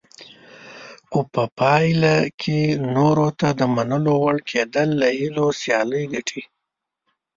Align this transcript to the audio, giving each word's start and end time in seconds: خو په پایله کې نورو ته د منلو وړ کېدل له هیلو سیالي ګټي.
خو 1.09 1.19
په 1.33 1.43
پایله 1.59 2.15
کې 2.41 2.59
نورو 2.95 3.27
ته 3.39 3.47
د 3.59 3.61
منلو 3.75 4.13
وړ 4.23 4.37
کېدل 4.49 4.89
له 5.01 5.07
هیلو 5.19 5.45
سیالي 5.61 6.03
ګټي. 6.13 6.41